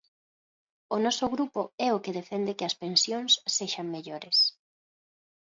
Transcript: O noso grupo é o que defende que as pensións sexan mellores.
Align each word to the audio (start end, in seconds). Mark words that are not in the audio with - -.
O 0.95 0.97
noso 1.05 1.25
grupo 1.35 1.61
é 1.87 1.89
o 1.95 2.01
que 2.03 2.15
defende 2.19 2.57
que 2.57 2.67
as 2.69 2.77
pensións 2.83 3.31
sexan 3.55 3.87
mellores. 3.95 4.37